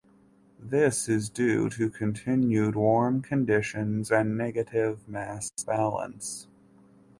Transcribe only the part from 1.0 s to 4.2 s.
is due to continued warm conditions